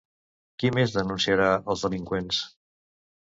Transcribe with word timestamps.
Qui 0.61 0.71
més 0.77 0.95
denunciarà 0.95 1.51
els 1.75 1.85
delinqüents? 1.89 2.41